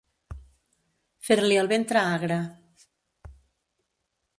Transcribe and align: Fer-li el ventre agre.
Fer-li 1.29 1.61
el 1.65 1.71
ventre 1.75 2.03
agre. 2.15 2.41